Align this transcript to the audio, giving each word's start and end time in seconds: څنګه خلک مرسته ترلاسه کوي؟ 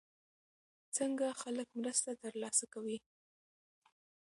څنګه 0.95 1.27
خلک 1.41 1.67
مرسته 1.79 2.11
ترلاسه 2.23 2.65
کوي؟ 2.73 2.97